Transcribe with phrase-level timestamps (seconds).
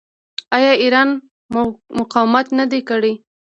[0.55, 1.09] آیا ایران
[1.97, 3.13] مقاومت نه دی کړی؟